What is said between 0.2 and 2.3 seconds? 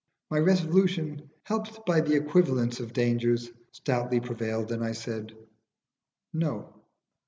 My resolution, helped by the